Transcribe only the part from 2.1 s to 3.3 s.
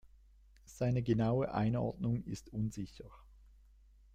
ist unsicher.